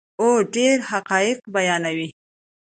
او 0.21 0.27
ډیر 0.53 0.75
حقایق 0.91 1.39
بیانوي. 1.53 2.09